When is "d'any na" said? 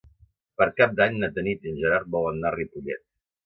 1.01-1.31